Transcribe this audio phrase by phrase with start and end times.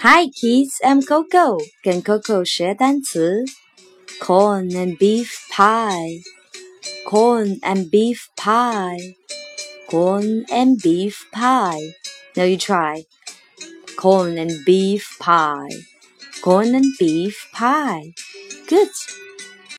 [0.00, 1.58] Hi kids, I'm Coco.
[1.82, 3.44] 跟 Coco 学单词。
[4.20, 6.22] Corn and beef pie,
[7.04, 9.16] corn and beef pie,
[9.88, 11.80] corn and beef pie.
[12.36, 13.06] Now you try.
[13.96, 15.68] Corn and beef pie,
[16.42, 18.14] corn and beef pie.
[18.68, 18.90] Good.